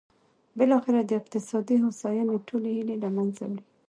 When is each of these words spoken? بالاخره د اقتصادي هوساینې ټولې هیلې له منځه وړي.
بالاخره 0.57 1.01
د 1.05 1.11
اقتصادي 1.21 1.75
هوساینې 1.83 2.37
ټولې 2.47 2.69
هیلې 2.77 2.95
له 3.03 3.09
منځه 3.15 3.43
وړي. 3.49 3.63